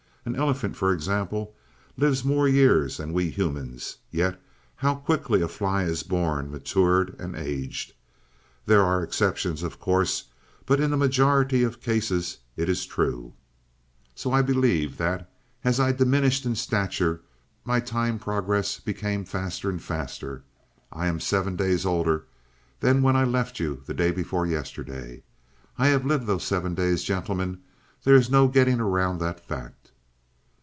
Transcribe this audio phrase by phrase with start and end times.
[0.23, 1.55] An elephant, for example,
[1.97, 3.97] lives more years than we humans.
[4.11, 4.39] Yet
[4.75, 7.93] how quickly a fly is born, matured, and aged!
[8.67, 10.25] There are exceptions, of course;
[10.67, 13.33] but in a majority of cases it is true.
[14.13, 15.27] "So I believe that
[15.63, 17.21] as I diminished in stature,
[17.65, 20.43] my time progress became faster and faster.
[20.91, 22.25] I am seven days older
[22.79, 25.23] than when I left you day before yesterday.
[25.79, 27.61] I have lived those seven days, gentlemen,
[28.03, 29.87] there is no getting around that fact."